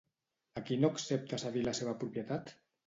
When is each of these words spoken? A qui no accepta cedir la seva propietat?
A 0.61 0.63
qui 0.69 0.79
no 0.85 0.91
accepta 0.95 1.41
cedir 1.45 1.65
la 1.69 1.79
seva 1.83 1.97
propietat? 2.03 2.59